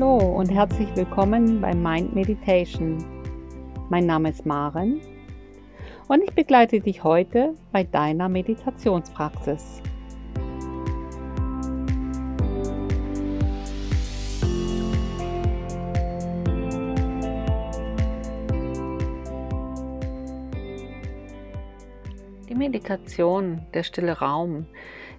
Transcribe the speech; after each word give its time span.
Hallo 0.00 0.16
und 0.16 0.50
herzlich 0.50 0.88
willkommen 0.96 1.60
bei 1.60 1.74
Mind 1.74 2.14
Meditation. 2.14 3.04
Mein 3.90 4.06
Name 4.06 4.30
ist 4.30 4.46
Maren 4.46 4.98
und 6.08 6.22
ich 6.24 6.34
begleite 6.34 6.80
dich 6.80 7.04
heute 7.04 7.54
bei 7.70 7.84
deiner 7.84 8.30
Meditationspraxis. 8.30 9.82
Die 22.48 22.54
Meditation, 22.54 23.66
der 23.74 23.82
stille 23.82 24.18
Raum, 24.18 24.64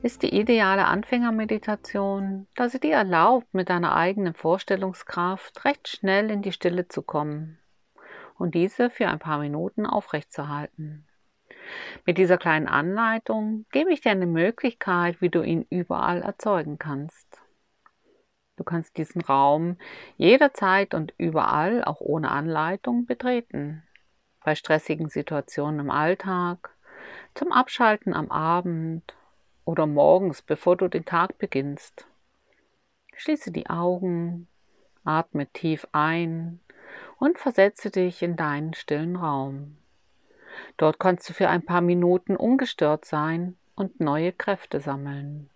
ist 0.04 0.24
die 0.24 0.36
ideale 0.36 0.86
Anfängermeditation, 0.86 2.48
da 2.56 2.70
sie 2.70 2.80
dir 2.80 2.96
erlaubt, 2.96 3.54
mit 3.54 3.70
deiner 3.70 3.96
eigenen 3.96 4.34
Vorstellungskraft 4.34 5.64
recht 5.64 5.88
schnell 5.88 6.32
in 6.32 6.42
die 6.42 6.52
Stille 6.52 6.88
zu 6.88 7.04
kommen 7.04 7.60
und 8.38 8.56
diese 8.56 8.90
für 8.90 9.08
ein 9.08 9.20
paar 9.20 9.38
Minuten 9.38 9.86
aufrechtzuerhalten. 9.86 11.06
Mit 12.06 12.18
dieser 12.18 12.38
kleinen 12.38 12.68
Anleitung 12.68 13.66
gebe 13.72 13.94
ich 13.94 14.02
dir 14.02 14.12
eine 14.12 14.26
Möglichkeit, 14.26 15.22
wie 15.22 15.30
du 15.30 15.44
ihn 15.44 15.68
überall 15.70 16.24
erzeugen 16.24 16.80
kannst. 16.80 17.40
Du 18.58 18.64
kannst 18.64 18.98
diesen 18.98 19.22
Raum 19.22 19.78
jederzeit 20.18 20.94
und 20.94 21.14
überall, 21.18 21.84
auch 21.84 22.02
ohne 22.02 22.32
Anleitung, 22.32 23.06
betreten. 23.06 23.84
Bei 24.44 24.56
stressigen 24.56 25.10
Situationen 25.10 25.80
im 25.80 25.92
Alltag, 25.92 26.76
zum 27.36 27.52
Abschalten 27.52 28.14
am 28.14 28.32
Abend 28.32 29.16
oder 29.72 29.88
morgens, 29.88 30.42
bevor 30.42 30.76
du 30.76 30.90
den 30.90 31.06
Tag 31.06 31.38
beginnst. 31.38 32.06
Schließe 33.16 33.52
die 33.52 33.70
Augen, 33.70 34.48
atme 35.06 35.48
tief 35.48 35.88
ein 35.94 36.60
und 37.20 37.40
versetze 37.40 37.90
dich 37.90 38.22
in 38.22 38.36
deinen 38.36 38.74
stillen 38.74 39.16
Raum. 39.16 39.78
Dort 40.76 41.00
kannst 41.00 41.30
du 41.30 41.34
für 41.34 41.48
ein 41.48 41.66
paar 41.66 41.80
Minuten 41.80 42.36
ungestört 42.36 43.06
sein 43.06 43.58
und 43.76 44.02
neue 44.02 44.34
Kräfte 44.34 44.82
sammeln. 44.82 45.50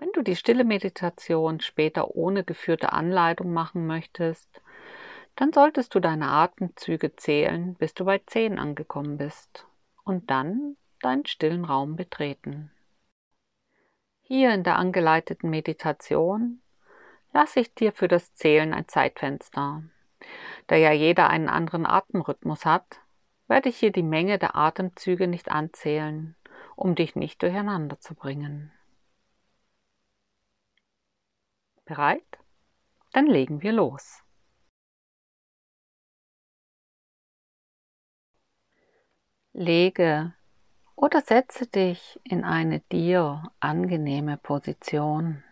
Wenn 0.00 0.10
du 0.12 0.22
die 0.22 0.36
stille 0.36 0.64
Meditation 0.64 1.60
später 1.60 2.16
ohne 2.16 2.42
geführte 2.42 2.92
Anleitung 2.92 3.52
machen 3.52 3.86
möchtest, 3.86 4.60
dann 5.36 5.52
solltest 5.52 5.94
du 5.94 6.00
deine 6.00 6.28
Atemzüge 6.30 7.14
zählen, 7.14 7.74
bis 7.74 7.94
du 7.94 8.04
bei 8.04 8.20
zehn 8.26 8.58
angekommen 8.58 9.18
bist 9.18 9.66
und 10.04 10.30
dann 10.30 10.76
deinen 10.98 11.26
stillen 11.26 11.64
Raum 11.64 11.96
betreten. 11.96 12.70
Hier 14.22 14.52
in 14.52 14.62
der 14.62 14.76
angeleiteten 14.76 15.48
Meditation 15.48 16.60
lasse 17.32 17.60
ich 17.60 17.74
dir 17.74 17.92
für 17.92 18.08
das 18.08 18.34
Zählen 18.34 18.74
ein 18.74 18.88
Zeitfenster. 18.88 19.82
Da 20.66 20.76
ja 20.76 20.92
jeder 20.92 21.30
einen 21.30 21.48
anderen 21.48 21.86
Atemrhythmus 21.86 22.64
hat, 22.64 23.00
werde 23.46 23.70
ich 23.70 23.78
hier 23.78 23.92
die 23.92 24.02
Menge 24.02 24.38
der 24.38 24.54
Atemzüge 24.54 25.26
nicht 25.26 25.50
anzählen, 25.50 26.36
um 26.76 26.94
dich 26.94 27.16
nicht 27.16 27.42
durcheinander 27.42 27.98
zu 28.00 28.14
bringen. 28.14 28.72
Bereit? 31.86 32.38
Dann 33.12 33.26
legen 33.26 33.62
wir 33.62 33.72
los. 33.72 34.22
Lege 39.54 40.34
oder 40.98 41.22
setze 41.22 41.68
dich 41.68 42.18
in 42.24 42.42
eine 42.44 42.80
dir 42.80 43.52
angenehme 43.60 44.36
Position. 44.36 45.44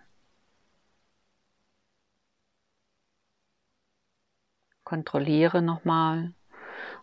Kontrolliere 4.82 5.62
nochmal, 5.62 6.34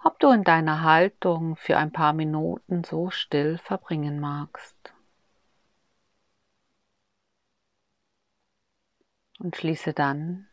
ob 0.03 0.19
du 0.19 0.29
in 0.31 0.43
deiner 0.43 0.81
Haltung 0.83 1.55
für 1.55 1.77
ein 1.77 1.93
paar 1.93 2.11
Minuten 2.11 2.83
so 2.83 3.09
still 3.11 3.57
verbringen 3.59 4.19
magst. 4.19 4.93
Und 9.39 9.55
schließe 9.55 9.93
dann 9.93 10.49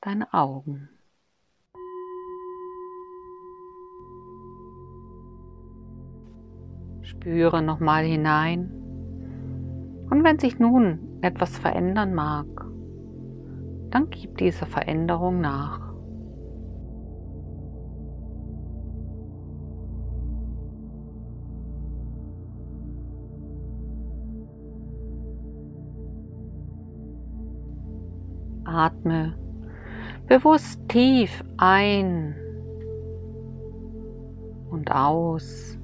deine 0.00 0.32
Augen. 0.32 0.88
Spüre 7.22 7.62
nochmal 7.62 8.02
hinein. 8.02 8.72
Und 10.10 10.24
wenn 10.24 10.40
sich 10.40 10.58
nun 10.58 10.98
etwas 11.20 11.56
verändern 11.56 12.14
mag, 12.14 12.46
dann 13.90 14.10
gib 14.10 14.38
dieser 14.38 14.66
Veränderung 14.66 15.40
nach. 15.40 15.94
Atme 28.64 29.36
bewusst 30.26 30.80
tief 30.88 31.44
ein 31.56 32.34
und 34.70 34.90
aus. 34.90 35.78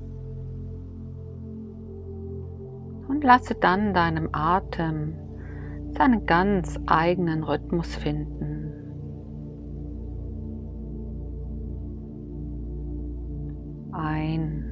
Und 3.19 3.25
lasse 3.25 3.57
dann 3.57 3.95
deinem 3.95 4.29
Atem 4.31 5.15
seinen 5.97 6.25
ganz 6.25 6.79
eigenen 6.87 7.43
Rhythmus 7.43 7.97
finden. 7.97 8.73
Ein 13.91 14.65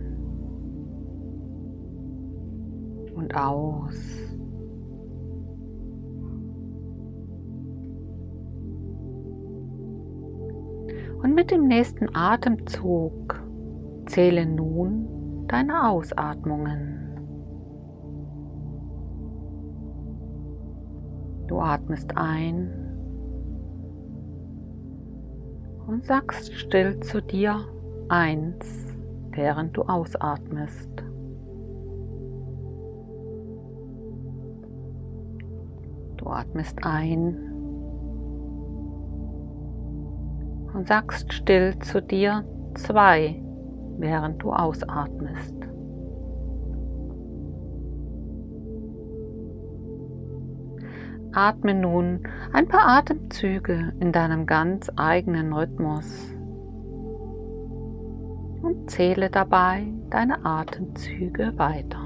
und 3.17 3.35
aus. 3.35 3.97
Und 11.21 11.35
mit 11.35 11.51
dem 11.51 11.67
nächsten 11.67 12.15
Atemzug 12.15 13.43
zähle 14.07 14.47
nun 14.47 15.49
deine 15.49 15.89
Ausatmungen. 15.89 16.96
Du 21.47 21.61
atmest 21.61 22.17
ein 22.17 22.71
und 25.87 26.05
sagst 26.05 26.53
still 26.55 26.99
zu 27.01 27.23
dir 27.23 27.65
eins, 28.09 28.95
während 29.31 29.77
du 29.77 29.83
ausatmest. 29.83 30.91
Du 36.17 36.27
atmest 36.27 36.79
ein 36.83 37.37
und 40.75 40.89
sagst 40.89 41.33
still 41.33 41.79
zu 41.79 42.03
dir 42.03 42.45
zwei, 42.75 43.41
während 43.99 44.43
du 44.43 44.53
ausatmest. 44.53 45.56
Atme 51.37 51.75
nun 51.75 52.27
ein 52.55 52.67
paar 52.67 52.89
Atemzüge 52.89 53.93
in 54.01 54.11
deinem 54.11 54.47
ganz 54.47 54.91
eigenen 54.97 55.53
Rhythmus 55.53 56.35
und 58.63 58.91
zähle 58.91 59.29
dabei 59.29 59.87
deine 60.09 60.47
Atemzüge 60.47 61.53
weiter. 61.59 62.06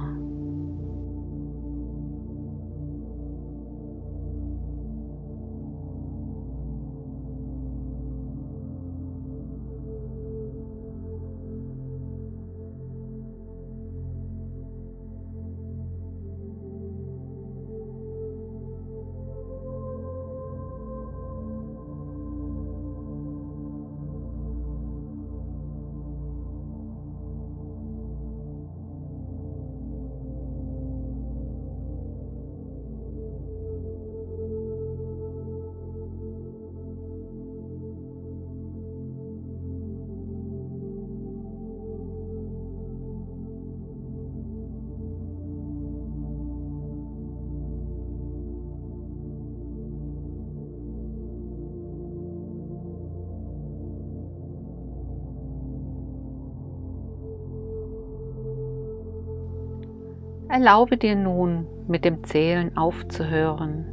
Erlaube 60.51 60.97
dir 60.97 61.15
nun, 61.15 61.69
mit 61.87 62.05
dem 62.05 62.25
Zählen 62.25 62.77
aufzuhören 62.77 63.85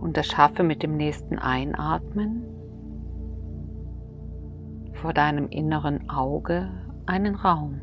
und 0.00 0.16
erschaffe 0.16 0.62
mit 0.62 0.84
dem 0.84 0.96
nächsten 0.96 1.36
Einatmen 1.36 2.44
vor 4.92 5.12
deinem 5.12 5.48
inneren 5.48 6.08
Auge 6.08 6.70
einen 7.06 7.34
Raum. 7.34 7.80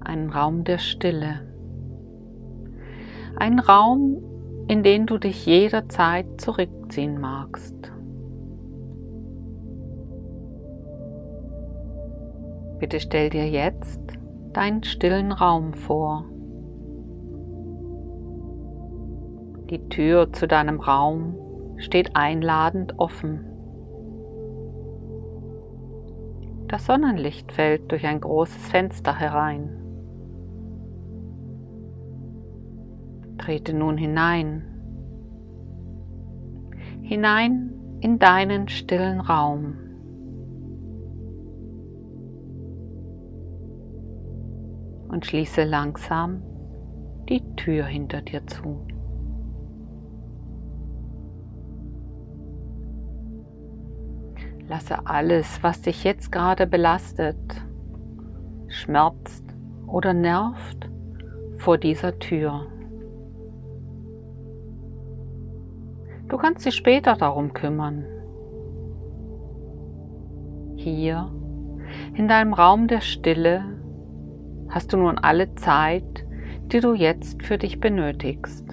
Einen 0.00 0.30
Raum 0.30 0.64
der 0.64 0.78
Stille. 0.78 1.42
Ein 3.36 3.58
Raum, 3.58 4.16
in 4.66 4.82
den 4.82 5.04
du 5.04 5.18
dich 5.18 5.44
jederzeit 5.44 6.40
zurückziehen 6.40 7.20
magst. 7.20 7.95
Bitte 12.78 13.00
stell 13.00 13.30
dir 13.30 13.48
jetzt 13.48 14.00
deinen 14.52 14.82
stillen 14.82 15.32
Raum 15.32 15.72
vor. 15.74 16.24
Die 19.70 19.88
Tür 19.88 20.32
zu 20.32 20.46
deinem 20.46 20.80
Raum 20.80 21.36
steht 21.78 22.14
einladend 22.14 22.98
offen. 22.98 23.44
Das 26.68 26.86
Sonnenlicht 26.86 27.52
fällt 27.52 27.90
durch 27.90 28.06
ein 28.06 28.20
großes 28.20 28.68
Fenster 28.68 29.18
herein. 29.18 29.82
Trete 33.38 33.72
nun 33.72 33.96
hinein, 33.96 34.64
hinein 37.02 37.72
in 38.00 38.18
deinen 38.18 38.68
stillen 38.68 39.20
Raum. 39.20 39.85
Und 45.16 45.24
schließe 45.24 45.64
langsam 45.64 46.42
die 47.30 47.40
Tür 47.56 47.86
hinter 47.86 48.20
dir 48.20 48.46
zu. 48.46 48.86
Lasse 54.68 55.06
alles, 55.06 55.62
was 55.62 55.80
dich 55.80 56.04
jetzt 56.04 56.30
gerade 56.30 56.66
belastet, 56.66 57.38
schmerzt 58.68 59.42
oder 59.86 60.12
nervt, 60.12 60.90
vor 61.56 61.78
dieser 61.78 62.18
Tür. 62.18 62.66
Du 66.28 66.36
kannst 66.36 66.66
dich 66.66 66.74
später 66.74 67.16
darum 67.16 67.54
kümmern. 67.54 68.04
Hier, 70.76 71.32
in 72.12 72.28
deinem 72.28 72.52
Raum 72.52 72.86
der 72.86 73.00
Stille, 73.00 73.75
hast 74.68 74.92
du 74.92 74.96
nun 74.96 75.18
alle 75.18 75.54
Zeit, 75.54 76.26
die 76.72 76.80
du 76.80 76.94
jetzt 76.94 77.42
für 77.42 77.58
dich 77.58 77.80
benötigst. 77.80 78.66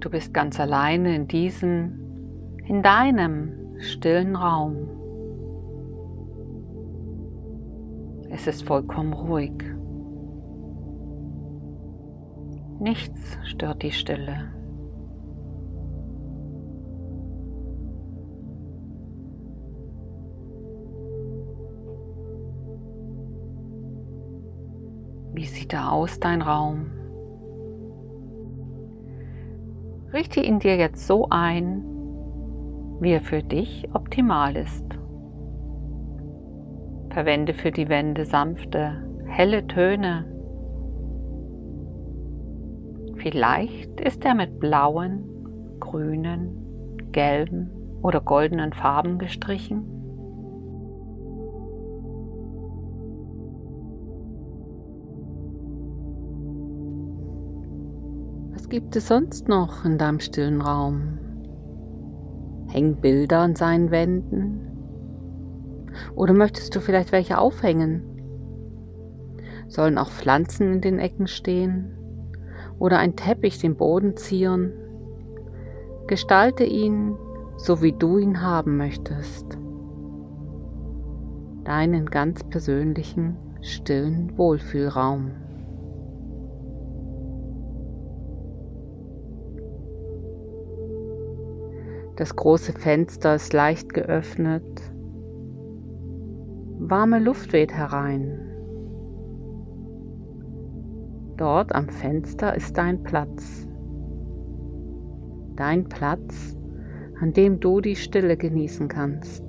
Du 0.00 0.10
bist 0.10 0.32
ganz 0.32 0.60
alleine 0.60 1.16
in 1.16 1.26
diesem, 1.26 2.56
in 2.64 2.82
deinem 2.82 3.76
stillen 3.78 4.36
Raum. 4.36 4.88
Es 8.30 8.46
ist 8.46 8.62
vollkommen 8.62 9.12
ruhig. 9.12 9.52
Nichts 12.78 13.38
stört 13.44 13.82
die 13.82 13.90
Stille. 13.90 14.55
Wie 25.36 25.44
sieht 25.44 25.74
da 25.74 25.90
aus, 25.90 26.18
dein 26.18 26.40
Raum? 26.40 26.86
Richte 30.12 30.40
ihn 30.40 30.60
dir 30.60 30.76
jetzt 30.76 31.06
so 31.06 31.28
ein, 31.28 31.84
wie 33.00 33.12
er 33.12 33.20
für 33.20 33.42
dich 33.42 33.86
optimal 33.92 34.56
ist. 34.56 34.86
Verwende 37.10 37.52
für 37.52 37.70
die 37.70 37.90
Wände 37.90 38.24
sanfte, 38.24 39.04
helle 39.26 39.66
Töne 39.66 40.24
Vielleicht 43.18 44.00
ist 44.00 44.24
er 44.24 44.34
mit 44.34 44.58
blauen, 44.58 45.76
grünen, 45.80 47.10
gelben 47.12 47.70
oder 48.00 48.20
goldenen 48.20 48.72
Farben 48.72 49.18
gestrichen. 49.18 49.95
Gibt 58.68 58.96
es 58.96 59.08
sonst 59.08 59.48
noch 59.48 59.84
in 59.84 59.98
deinem 59.98 60.20
stillen 60.20 60.60
Raum? 60.60 61.18
Hängen 62.68 62.96
Bilder 62.96 63.40
an 63.40 63.54
seinen 63.54 63.90
Wänden? 63.90 64.60
Oder 66.14 66.34
möchtest 66.34 66.74
du 66.74 66.80
vielleicht 66.80 67.12
welche 67.12 67.38
aufhängen? 67.38 68.02
Sollen 69.68 69.98
auch 69.98 70.10
Pflanzen 70.10 70.74
in 70.74 70.80
den 70.80 70.98
Ecken 70.98 71.26
stehen? 71.26 71.96
oder 72.78 72.98
ein 72.98 73.16
Teppich 73.16 73.58
den 73.58 73.76
Boden 73.76 74.16
zieren. 74.16 74.72
Gestalte 76.06 76.64
ihn, 76.64 77.16
so 77.56 77.82
wie 77.82 77.92
du 77.92 78.18
ihn 78.18 78.42
haben 78.42 78.76
möchtest. 78.76 79.58
Deinen 81.64 82.06
ganz 82.06 82.44
persönlichen, 82.44 83.36
stillen 83.60 84.36
Wohlfühlraum. 84.36 85.32
Das 92.16 92.34
große 92.34 92.72
Fenster 92.72 93.34
ist 93.34 93.52
leicht 93.52 93.92
geöffnet. 93.92 94.64
Warme 96.78 97.18
Luft 97.18 97.52
weht 97.52 97.74
herein. 97.74 98.40
Dort 101.36 101.74
am 101.74 101.90
Fenster 101.90 102.54
ist 102.54 102.78
dein 102.78 103.02
Platz. 103.02 103.68
Dein 105.56 105.84
Platz, 105.84 106.56
an 107.20 107.34
dem 107.34 107.60
du 107.60 107.82
die 107.82 107.96
Stille 107.96 108.38
genießen 108.38 108.88
kannst. 108.88 109.44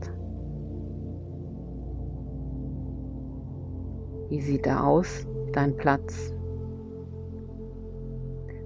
Wie 4.28 4.42
sieht 4.42 4.68
er 4.68 4.86
aus, 4.86 5.26
dein 5.54 5.78
Platz? 5.78 6.34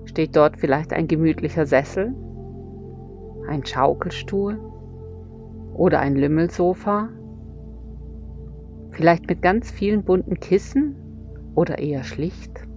Steht 0.05 0.35
dort 0.35 0.57
vielleicht 0.57 0.91
ein 0.91 1.07
gemütlicher 1.07 1.67
Sessel, 1.67 2.15
ein 3.51 3.65
Schaukelstuhl 3.65 4.57
oder 5.73 5.99
ein 5.99 6.15
Lümmelsofa? 6.15 7.09
Vielleicht 8.91 9.27
mit 9.27 9.41
ganz 9.41 9.69
vielen 9.69 10.03
bunten 10.03 10.39
Kissen 10.39 10.95
oder 11.53 11.77
eher 11.77 12.03
schlicht? 12.03 12.67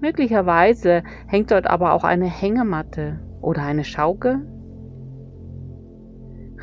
Möglicherweise 0.00 1.02
hängt 1.28 1.50
dort 1.50 1.66
aber 1.68 1.92
auch 1.92 2.04
eine 2.04 2.26
Hängematte 2.26 3.20
oder 3.40 3.62
eine 3.62 3.84
Schaukel. 3.84 4.46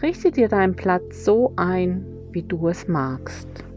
Richte 0.01 0.31
dir 0.31 0.50
deinen 0.50 0.75
Platz 0.75 1.24
so 1.24 1.53
ein, 1.55 2.05
wie 2.31 2.43
du 2.43 2.67
es 2.67 2.88
magst. 2.88 3.69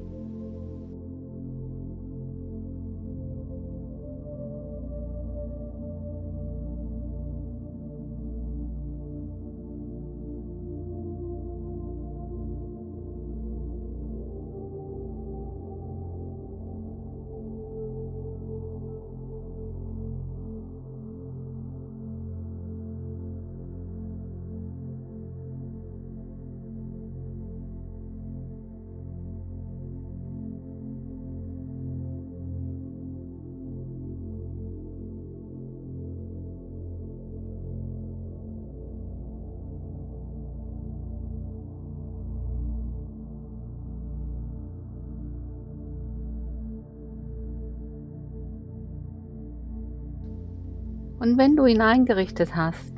Und 51.22 51.38
wenn 51.38 51.54
du 51.54 51.66
ihn 51.66 51.80
eingerichtet 51.80 52.56
hast, 52.56 52.92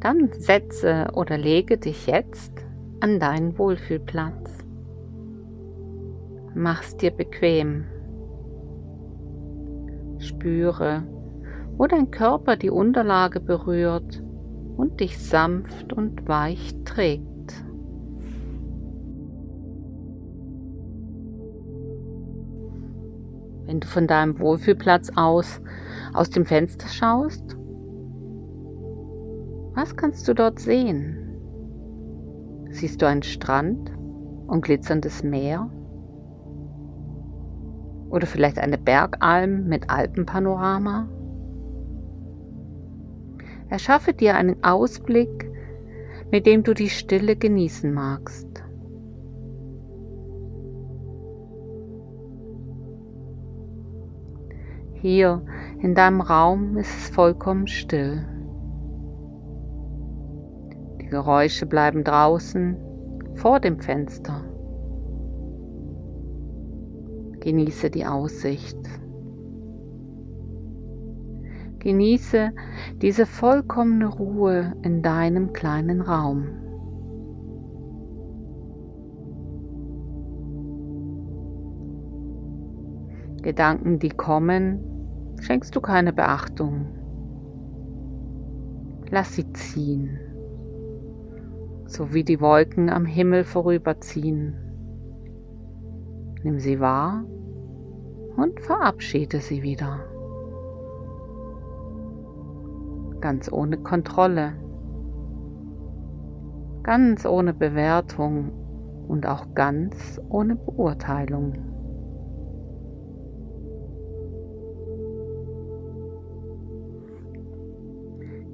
dann 0.00 0.30
setze 0.32 1.08
oder 1.12 1.36
lege 1.36 1.76
dich 1.76 2.06
jetzt 2.06 2.64
an 3.00 3.20
deinen 3.20 3.58
Wohlfühlplatz. 3.58 4.64
Mach's 6.54 6.96
dir 6.96 7.10
bequem. 7.10 7.84
Spüre, 10.16 11.02
wo 11.76 11.86
dein 11.86 12.10
Körper 12.10 12.56
die 12.56 12.70
Unterlage 12.70 13.40
berührt 13.40 14.22
und 14.78 14.98
dich 15.00 15.18
sanft 15.18 15.92
und 15.92 16.26
weich 16.26 16.74
trägt. 16.86 17.26
Wenn 23.66 23.80
du 23.80 23.86
von 23.86 24.06
deinem 24.06 24.38
Wohlfühlplatz 24.38 25.10
aus 25.16 25.60
aus 26.12 26.30
dem 26.30 26.44
Fenster 26.44 26.88
schaust, 26.88 27.56
was 29.74 29.96
kannst 29.96 30.28
du 30.28 30.34
dort 30.34 30.58
sehen? 30.58 31.16
Siehst 32.70 33.00
du 33.00 33.06
einen 33.06 33.22
Strand 33.22 33.90
und 34.46 34.62
glitzerndes 34.62 35.22
Meer? 35.22 35.70
Oder 38.10 38.26
vielleicht 38.26 38.58
eine 38.58 38.76
Bergalm 38.76 39.68
mit 39.68 39.88
Alpenpanorama? 39.88 41.08
Erschaffe 43.70 44.12
dir 44.12 44.36
einen 44.36 44.62
Ausblick, 44.62 45.50
mit 46.30 46.44
dem 46.46 46.62
du 46.62 46.74
die 46.74 46.90
Stille 46.90 47.36
genießen 47.36 47.92
magst. 47.92 48.62
Hier 54.92 55.42
in 55.82 55.96
deinem 55.96 56.20
Raum 56.20 56.76
ist 56.76 56.96
es 56.96 57.08
vollkommen 57.10 57.66
still. 57.66 58.24
Die 61.00 61.06
Geräusche 61.06 61.66
bleiben 61.66 62.04
draußen 62.04 62.76
vor 63.34 63.58
dem 63.58 63.80
Fenster. 63.80 64.44
Genieße 67.40 67.90
die 67.90 68.06
Aussicht. 68.06 68.78
Genieße 71.80 72.52
diese 72.98 73.26
vollkommene 73.26 74.06
Ruhe 74.06 74.74
in 74.82 75.02
deinem 75.02 75.52
kleinen 75.52 76.00
Raum. 76.00 76.46
Gedanken, 83.42 83.98
die 83.98 84.10
kommen, 84.10 84.91
schenkst 85.42 85.74
du 85.74 85.80
keine 85.80 86.12
Beachtung. 86.12 86.86
Lass 89.10 89.34
sie 89.34 89.52
ziehen, 89.52 90.18
so 91.86 92.14
wie 92.14 92.24
die 92.24 92.40
Wolken 92.40 92.88
am 92.88 93.04
Himmel 93.04 93.44
vorüberziehen. 93.44 94.54
Nimm 96.44 96.58
sie 96.58 96.80
wahr 96.80 97.24
und 98.36 98.60
verabschiede 98.60 99.40
sie 99.40 99.62
wieder. 99.62 100.00
Ganz 103.20 103.52
ohne 103.52 103.78
Kontrolle, 103.78 104.54
ganz 106.84 107.26
ohne 107.26 107.52
Bewertung 107.52 108.52
und 109.08 109.26
auch 109.26 109.54
ganz 109.54 110.20
ohne 110.28 110.56
Beurteilung. 110.56 111.71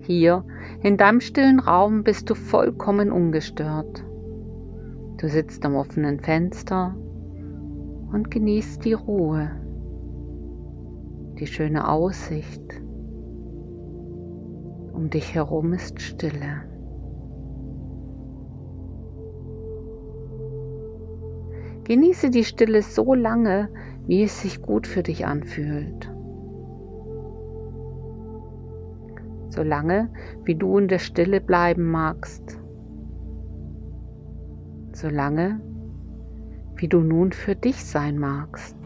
Hier 0.08 0.42
in 0.82 0.96
deinem 0.96 1.20
stillen 1.20 1.60
Raum 1.60 2.02
bist 2.02 2.30
du 2.30 2.34
vollkommen 2.34 3.12
ungestört. 3.12 4.02
Du 5.18 5.28
sitzt 5.28 5.66
am 5.66 5.74
offenen 5.74 6.18
Fenster 6.18 6.96
und 8.10 8.30
genießt 8.30 8.86
die 8.86 8.94
Ruhe, 8.94 9.50
die 11.38 11.46
schöne 11.46 11.86
Aussicht. 11.86 12.62
Um 14.94 15.10
dich 15.10 15.34
herum 15.34 15.74
ist 15.74 16.00
Stille. 16.00 16.62
Genieße 21.84 22.30
die 22.30 22.44
Stille 22.44 22.80
so 22.80 23.12
lange, 23.12 23.68
wie 24.06 24.22
es 24.22 24.40
sich 24.40 24.62
gut 24.62 24.86
für 24.86 25.02
dich 25.02 25.26
anfühlt. 25.26 26.10
Solange 29.58 30.08
wie 30.44 30.54
du 30.54 30.78
in 30.78 30.86
der 30.86 31.00
Stille 31.00 31.40
bleiben 31.40 31.90
magst, 31.90 32.60
solange 34.92 35.60
wie 36.76 36.86
du 36.86 37.00
nun 37.00 37.32
für 37.32 37.56
dich 37.56 37.84
sein 37.84 38.18
magst. 38.18 38.77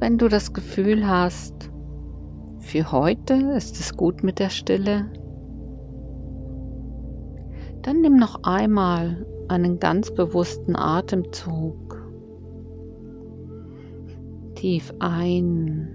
Wenn 0.00 0.18
du 0.18 0.28
das 0.28 0.52
Gefühl 0.52 1.06
hast, 1.06 1.70
für 2.60 2.92
heute 2.92 3.34
ist 3.56 3.80
es 3.80 3.96
gut 3.96 4.22
mit 4.22 4.38
der 4.38 4.50
Stille, 4.50 5.06
dann 7.82 8.00
nimm 8.00 8.16
noch 8.16 8.42
einmal 8.42 9.26
einen 9.48 9.80
ganz 9.80 10.12
bewussten 10.12 10.76
Atemzug. 10.76 11.96
Tief 14.54 14.92
ein 14.98 15.88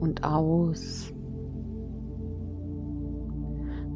und 0.00 0.24
aus. 0.24 1.12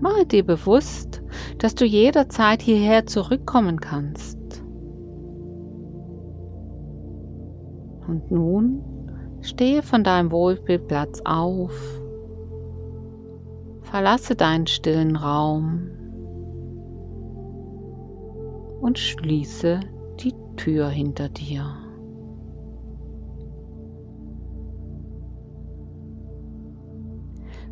Mache 0.01 0.27
dir 0.27 0.45
bewusst, 0.45 1.23
dass 1.59 1.75
du 1.75 1.85
jederzeit 1.85 2.63
hierher 2.63 3.07
zurückkommen 3.07 3.81
kannst. 3.81 4.44
Und 8.07 8.31
nun 8.31 8.83
stehe 9.41 9.83
von 9.83 10.05
deinem 10.05 10.31
Wohlfühlplatz 10.31 11.21
auf, 11.25 11.73
verlasse 13.83 14.35
deinen 14.35 14.67
stillen 14.67 15.17
Raum 15.17 15.91
und 18.81 18.99
schließe 18.99 19.81
die 20.21 20.35
Tür 20.57 20.89
hinter 20.89 21.29
dir. 21.29 21.65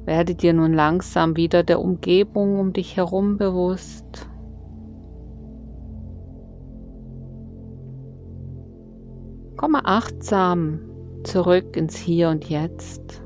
Werde 0.05 0.35
dir 0.35 0.53
nun 0.53 0.73
langsam 0.73 1.37
wieder 1.37 1.63
der 1.63 1.81
Umgebung 1.81 2.59
um 2.59 2.73
dich 2.73 2.97
herum 2.97 3.37
bewusst. 3.37 4.29
Komme 9.73 9.87
achtsam 9.87 10.81
zurück 11.25 11.79
ins 11.79 11.97
Hier 11.97 12.29
und 12.29 12.45
Jetzt. 12.51 13.23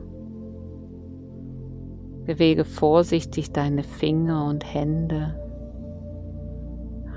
Bewege 2.25 2.65
vorsichtig 2.65 3.50
deine 3.50 3.82
Finger 3.82 4.47
und 4.47 4.63
Hände. 4.63 5.35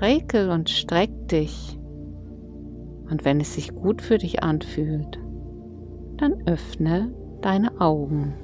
Rekel 0.00 0.50
und 0.50 0.68
streck 0.68 1.28
dich. 1.28 1.78
Und 3.08 3.24
wenn 3.24 3.40
es 3.40 3.54
sich 3.54 3.72
gut 3.72 4.02
für 4.02 4.18
dich 4.18 4.42
anfühlt, 4.42 5.20
dann 6.16 6.44
öffne 6.48 7.14
deine 7.40 7.80
Augen. 7.80 8.34